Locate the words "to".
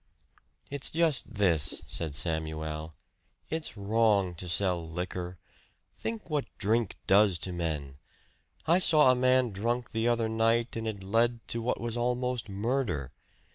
4.33-4.49, 7.37-7.51, 11.49-11.61